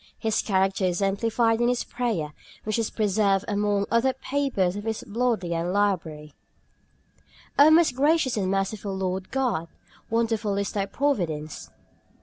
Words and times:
His 0.17 0.41
character 0.41 0.85
is 0.85 0.95
exemplified 0.95 1.61
in 1.61 1.67
this 1.67 1.83
prayer, 1.83 2.33
which 2.63 2.79
is 2.79 2.89
preserved 2.89 3.45
among 3.47 3.85
other 3.91 4.13
papers 4.13 4.75
of 4.75 4.85
his 4.85 5.03
in 5.03 5.13
the 5.13 5.19
Bodleian 5.19 5.71
Library: 5.71 6.33
"O 7.59 7.69
most 7.69 7.95
gracious 7.95 8.35
and 8.35 8.49
merciful 8.49 8.97
Lord 8.97 9.29
God, 9.29 9.67
wonderful 10.09 10.57
is 10.57 10.71
Thy 10.71 10.87
providence. 10.87 11.69